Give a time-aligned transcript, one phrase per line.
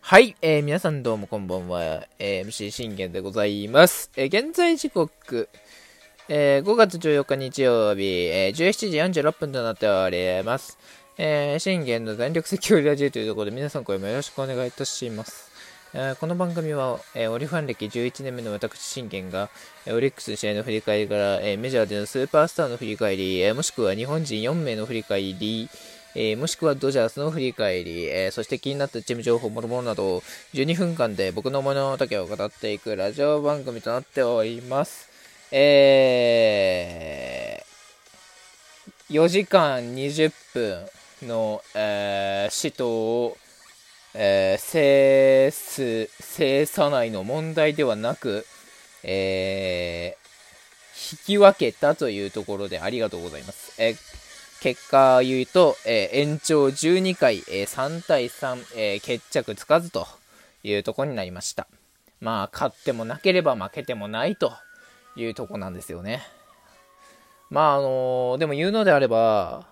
[0.00, 4.10] はい、えー、皆さんどうもこんばんは、えー、MC 信玄でございます。
[4.16, 5.48] えー、現在時刻、
[6.28, 10.78] えー、5月14日日曜日、えー、17時46分となっております。
[11.18, 15.50] えー、信玄の全力セキュリラジオというところで皆さんこれもよろしくお願いいたします。
[15.94, 19.50] えー、この番組は、えー、オリファン歴11年目の私信玄が、
[19.86, 25.68] えー、オリックスの試合の振り返りから、え、メジャーでのスーパースターの振り返り、え、もしくは日本人4名の振り返り、
[26.14, 30.18] えー、もしくはドジャースの振り返り、えー、そして気になったチーム情報、もろもろなど、
[30.52, 35.08] 12分間で僕の物丈を語っていくラジオ番組となっております。
[35.50, 43.38] えー、4時間20分の、えー、死闘を、
[44.12, 48.44] えー、制す、制さないの問題ではなく、
[49.02, 53.82] えー、引き分けたというところでありがとうございます。
[53.82, 54.21] えー
[54.62, 60.06] 結果を言うと、えー、延長12回、えー、3対3、えー、決着つかずと
[60.62, 61.66] いうとこになりました。
[62.20, 64.52] まあ、勝ってもなければ負けてもないと
[65.16, 66.22] いうとこなんですよね。
[67.50, 69.66] まあ、あのでも言うのであれば、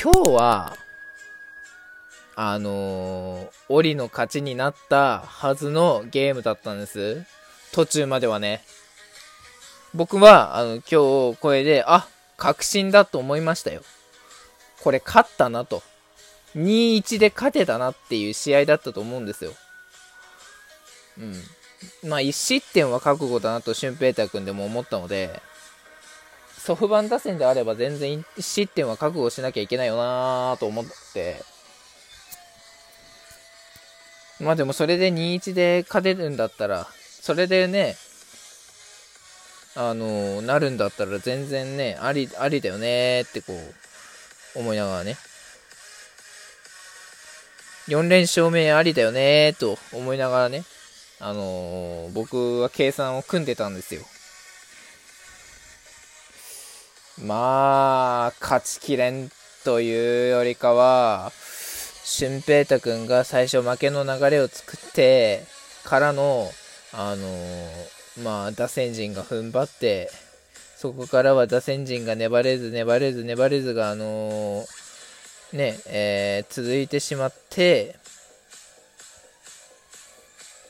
[0.00, 0.76] 今日は、
[2.36, 7.24] あのー、リの勝ちになったはずのゲームだったんです。
[7.72, 8.62] 途中まではね。
[9.92, 13.82] 僕は、あの、今日これで、あ、確信だと思いましたよ。
[14.86, 15.82] これ勝ったなと。
[16.54, 19.52] 2-1で勝てたなっていう試合だったと思うんですよ。
[21.18, 22.08] うん。
[22.08, 25.42] まあ、1失点は覚悟だなと、シュンペーター君でも思ったので、
[26.56, 31.42] ソフバン打線であれば全然1失点は覚悟しなきゃいけないよなと思って、
[34.38, 36.86] まあでもそれで2-1で勝てるんだったら、
[37.20, 37.96] それでね、
[39.74, 43.74] あのなるんだったら全然ね、あり、ありだよねってこう、
[44.56, 45.16] 思いながらね。
[47.88, 50.64] 4連勝目ありだよねと思いながらね、
[51.20, 54.02] あのー、僕は計算を組んでたんですよ。
[57.22, 59.30] まあ、勝ちきれん
[59.64, 61.32] というよりかは、
[62.04, 65.44] 俊平太くんが最初負けの流れを作って
[65.84, 66.50] からの、
[66.92, 70.10] あのー、まあ、打線陣が踏ん張って、
[70.76, 77.96] そこからは打線陣が粘れず粘れず粘れずが、あのー、ね、えー、続いてしまって、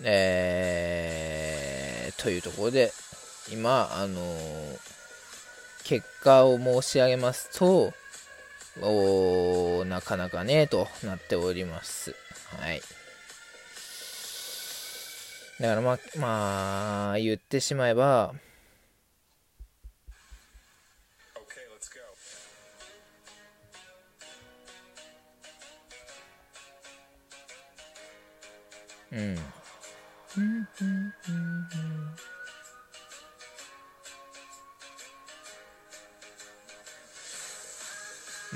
[0.05, 2.93] えー、というところで、
[3.53, 4.79] 今、あのー、
[5.83, 7.93] 結果を申し上げますと、
[8.83, 12.15] おなかなかね、となっております。
[12.61, 12.81] はい。
[15.61, 18.35] だからまあ、まあ、言ってしまえば、
[29.17, 29.37] うん。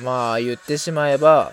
[0.02, 1.52] まあ言ってしまえば、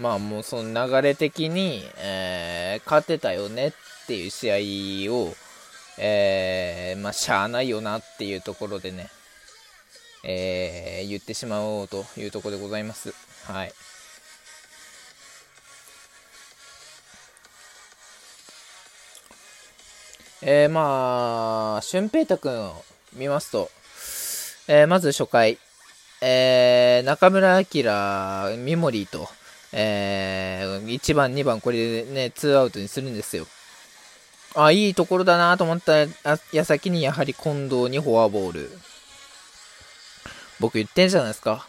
[0.00, 3.72] まあもうその流れ的に、えー、勝てたよねっ
[4.06, 5.32] ていう試合を、
[5.98, 9.08] えー、まあしゃあないよなっていうところでね、
[10.24, 13.14] えー、言ってしまおうというところでございます。
[13.44, 13.72] はい。
[20.40, 22.84] えー、まあ、俊平太くんを
[23.14, 23.70] 見ますと、
[24.68, 25.58] えー、まず初回、
[26.20, 29.28] えー、中村晃、三森と、
[29.72, 33.48] えー、1番、2番、これでね、2アウトにするんですよ。
[34.54, 36.06] あ、いいところだなと思った
[36.52, 38.70] 矢先に、やはり近藤にフォアボール。
[40.60, 41.66] 僕言ってんじゃないですか。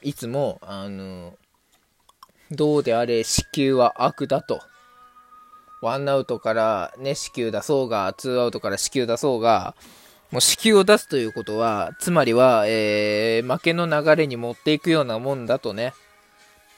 [0.00, 1.34] いつも、あの、
[2.50, 4.62] どうであれ、死球は悪だと。
[5.80, 9.74] ワンアウトからね、死球出そうが、ツーアウトから死球出そうが、
[10.30, 15.94] もう死球を出すということは、つまりは、えー、負けの流れに持っていくようなもんだとね。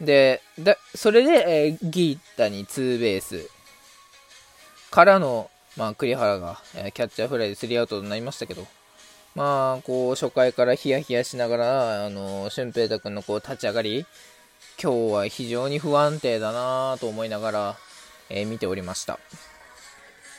[0.00, 3.48] で、だそれで、えー、ギータにツーベース
[4.90, 8.66] からの、まあ、栗原が、えー、キャッチャーフライでスリーアウトになりましたけど、
[9.34, 14.06] まあ、こう、初回からヒヤヒヤしながら、あの、俊平太君のこう、立ち上がり、
[14.82, 17.76] 今日は非常に不安定だなと思いながら、
[18.30, 19.18] えー、見ておりました。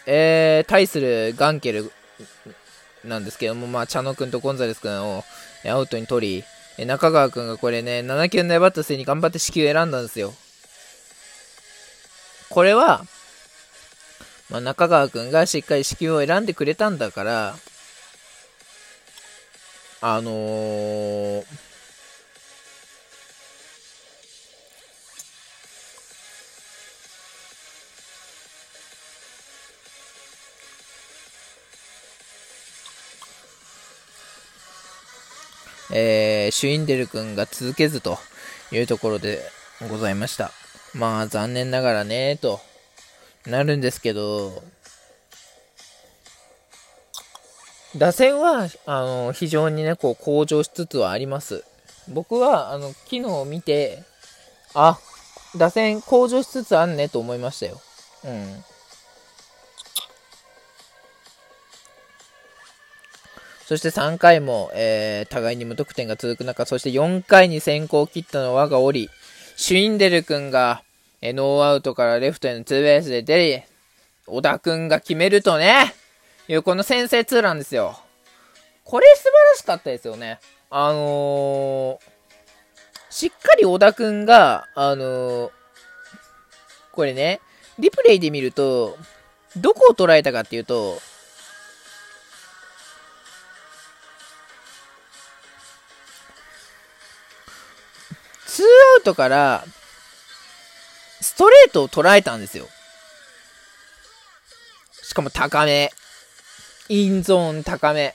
[0.08, 1.92] えー、対するガンケル
[3.06, 5.24] なんですけども、まあ、茶野君とゴンザレス君を
[5.66, 6.44] アウトに取り、
[6.78, 10.34] え中川君がこれね、7球粘った末に頑張って死球選んだんですよ。
[12.50, 13.06] これは、
[14.50, 17.56] まあ、中川君がしっかり死球を選んでくれたんだから、
[20.02, 21.46] あのー、
[35.94, 38.18] えー、シュインデル君が続けずと
[38.72, 39.42] いうところで
[39.90, 40.52] ございました。
[40.94, 42.60] まあ、残念ながらね、と
[43.46, 44.62] なるんですけど、
[47.96, 51.64] 打線は、あの、非常にね、こう、向上しつつはあります。
[52.08, 54.04] 僕は、あの、昨日見て、
[54.74, 54.98] あ、
[55.58, 57.82] 打線向上しつつあんねと思いましたよ。
[58.24, 58.64] うん。
[63.72, 69.10] そして3回も、えー、互いに無得点が続く中、そして4回に先行を切ったのはがおり、
[69.56, 70.84] シュインデル君が、
[71.22, 73.64] えノーアウトからレフトへのツーベースで出り、
[74.28, 75.94] 小田君が決めるとね、
[76.50, 77.98] いうこの先制ツーランですよ。
[78.84, 80.42] これ素晴らしかったですよね。
[80.70, 82.00] あのー、
[83.10, 85.52] しっかり小田くんが、あのー、
[86.92, 87.40] これね、
[87.80, 88.98] リプレイで見ると、
[89.56, 91.00] どこを捉えたかっていうと、
[98.54, 98.68] ツーア
[99.00, 99.64] ウトから、
[101.22, 102.68] ストレートを捉えたんですよ。
[105.04, 105.90] しかも高め。
[106.90, 108.14] インゾーン高め。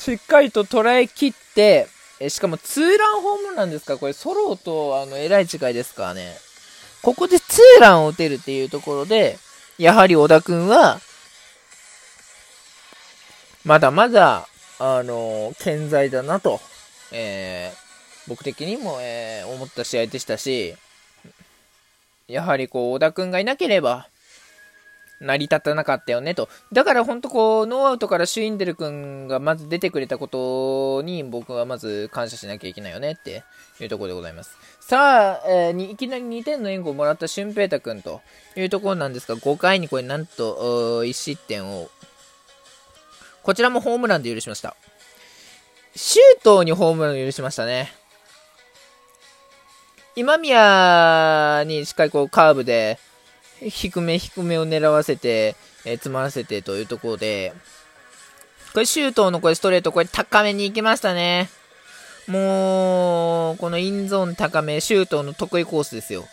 [0.00, 1.86] しっかりと捉えきって、
[2.18, 3.98] えしかもツーランホームランですか？
[3.98, 6.36] これソロとあの、えらい違いですかね。
[7.02, 9.38] ここでツーランを打てるっていうところで、
[9.78, 11.00] やはり小田くんは、
[13.64, 14.46] まだまだ、
[14.78, 16.60] あの健在だなと、
[17.12, 20.74] えー、僕的にも、えー、思った試合でしたし、
[22.26, 24.08] やはりこう、小田くんがいなければ、
[25.22, 26.48] 成り立たなかったよねと。
[26.72, 33.44] だから本当こう、ノーアウトからシュインデル君がまず出てくれたことに僕はまず感謝しなきゃいけないよねって
[33.80, 34.56] いうところでございます。
[34.80, 38.20] さあ、えー、いきなり2点の援護をもらった俊平太君と
[38.56, 41.88] いうところなんですが、5回にこれなんと1失点を、
[43.42, 44.76] こちらもホームランで許しました。
[45.94, 47.92] シュートにホームランを許しましたね。
[50.14, 52.98] 今宮にしっかりこうカーブで、
[53.60, 57.52] 低め低めを狙わせて、えー、詰まらせてというところで、
[58.72, 61.50] これ、シュートのこれストレート、これ高めに行きましたね。
[62.26, 66.26] もう、このインゾーン高め、シュートの得意コースですよ。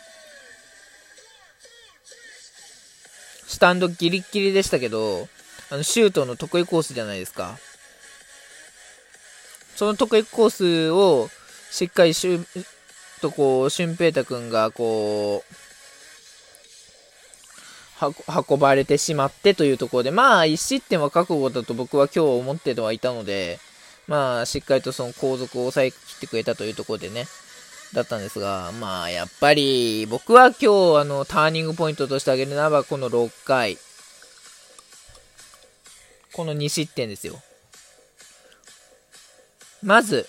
[3.48, 5.28] スタンドギリギリでしたけど、
[5.72, 7.58] あの、シュートの得意コースじゃないですか。
[9.76, 11.30] その得意コースを、
[11.72, 12.46] しっかりシュ
[13.22, 15.56] とこう、俊平太くんがこう、
[18.50, 23.60] 運ばれてしまってというところで、まあ、1失点は覚悟だと僕は今日思ってはいたので、
[24.08, 27.26] まあ、しっかりとその後続を抑え切ってくれたというところでね、
[27.94, 33.78] だったんですが、まあ、やっぱり、僕は今日、あの、ターニングポイントとして挙げるならば、この6回、
[36.40, 37.34] この2失点ですよ。
[39.84, 40.26] まず、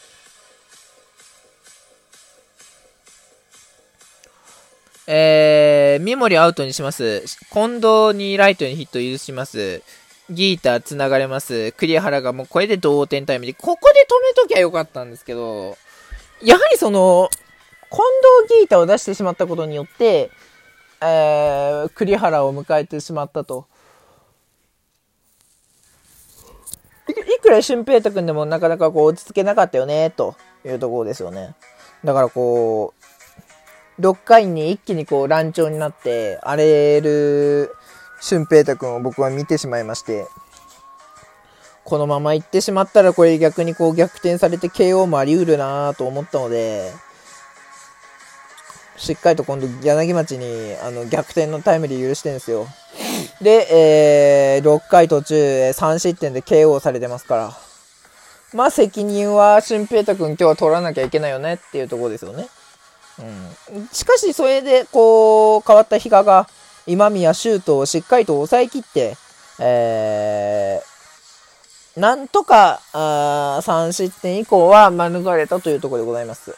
[5.06, 7.22] えー、三森アウトにします。
[7.52, 9.82] 近藤にライトにヒット許します。
[10.30, 11.70] ギーター繋がれます。
[11.76, 15.78] 栗原がもうこれで同点タイムで、ここで止めときゃよかったんですけど、
[16.42, 17.30] やはりその、
[17.88, 18.00] 近
[18.48, 20.32] 藤ギータを出してしまったことによって、
[21.02, 23.69] えー、栗原を迎えてしまったと。
[27.50, 31.56] くら俊平太君でもなかなかこう落ち着けなかったよね、というところですよね。
[32.04, 32.94] だからこ
[33.98, 37.74] う、6回に一気にこう乱調になって荒れる
[38.20, 40.26] 俊平太くんを僕は見てしまいまして、
[41.84, 46.92] このまま行ってしまったらこれ逆にこう逆転されて KO もあり得るなと思ったので、
[48.96, 52.68] しっかりと今度柳町にあの逆転のタイムリー許してるんですよ。
[53.40, 57.52] で、えー、6回途中3失点で KO されてますから。
[58.52, 62.48] まあ責任は俊平太くん今日は取らなきゃいけないよねっていうところですよね。
[63.72, 66.48] うん、しかし、それで、こう、変わった比嘉が、
[66.86, 69.16] 今宮シュートをしっかりと抑えきって、
[69.60, 76.56] えー、なんとか、あ3失点以降は免れたというところでございます。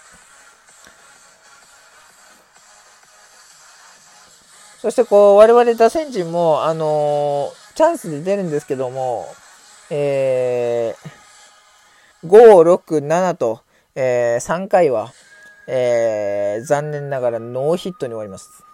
[4.82, 9.28] そして、こう、我々打線陣も、あのー、チャンスで出るんですけども、
[9.90, 13.60] えー、5、6、7と、
[13.94, 15.12] えー、3回は、
[15.68, 18.64] えー、残念ながらノーヒットに終わります。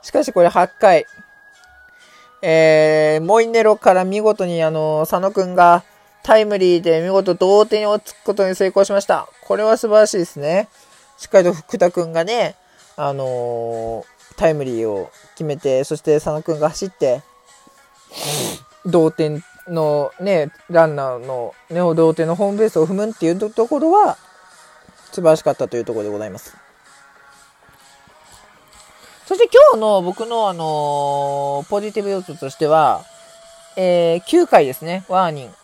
[0.00, 1.04] しかしこれ8回、
[2.40, 5.84] えー、モイネロから見事にあの、佐野くんが
[6.22, 9.28] タイムリーで見事同点をつくことに成功しました。
[9.42, 10.70] これは素晴らしいですね。
[11.16, 12.56] しっかりと福田くんがね、
[12.96, 14.04] あのー、
[14.36, 17.22] タイムリーを決めて、そして佐野くんが走って、
[18.86, 24.16] 同点のね、ランナーの、ね、同点のホームベースを踏むっていうところは、
[25.12, 26.56] 素晴らしかったというところでございます。
[29.26, 33.04] そして今日の僕のあのー、ポジティブ要素としては、
[33.76, 35.54] えー、9回ですね、ワーニン。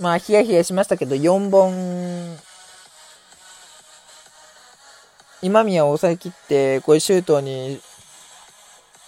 [0.00, 2.38] まあ、ヒヤヒヤしましたけど、4本、
[5.42, 7.80] 今宮を抑えきって、これシュートに、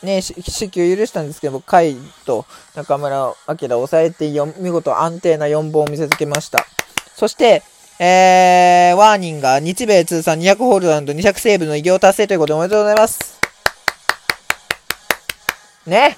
[0.03, 6.65] ね、死球許したんですけど、甲斐と中村晃を抑えて、見事安定な4本を見せつけました。
[7.17, 7.63] そして、
[7.99, 13.41] えー、ワーニンが日米通算200ホールド200セーブの偉業達成ということでおめでとうございます。
[15.87, 16.17] ね。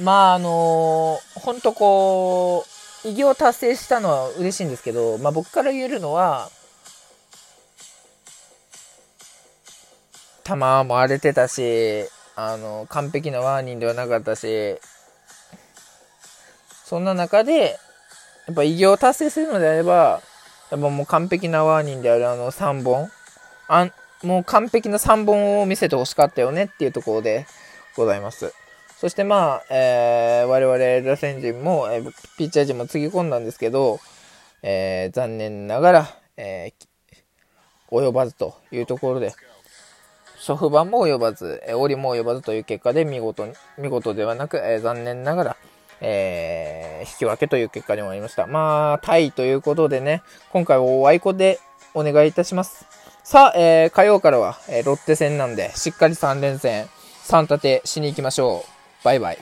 [0.00, 2.64] まあ、あのー、ほんとこ
[3.04, 6.50] う、偉業達成したのは嬉しいんですけど、まあ僕から言えるのは、
[10.44, 12.04] 球も荒れてたし、
[12.36, 14.78] あの、完璧なワーニンではなかったし、
[16.84, 17.78] そんな中で、
[18.46, 20.20] やっぱ偉業を達成するのであれば、
[20.70, 23.10] やっぱもう完璧なワーニンであるあの3本、
[23.68, 23.90] あ
[24.22, 27.46] もう完璧な3本を見せてほしかったよねっていうところで
[27.96, 28.52] ございます。
[28.98, 33.98] そしてまあ、えー、我々打線陣も、えー、ピッチャー陣もつぎ込んだんですけど、
[34.62, 36.86] えー、残念ながら、えー、
[37.90, 39.34] 及ばずというところで、
[40.42, 45.56] 祖父母も及ばず、えー、折も及ばずという結果で見事に、見事ではなく、えー、残念ながら、
[46.00, 48.48] えー、引き分けという結果に終わりました。
[48.48, 50.20] まあ、タイということでね、
[50.50, 51.60] 今回はおあいこで
[51.94, 52.86] お願いいたします。
[53.22, 56.88] さあ、えー、火曜からは、えー、ロッテ戦なんで、しっかり3連戦、
[57.28, 59.04] 3立てしに行きましょう。
[59.04, 59.38] バイバイ。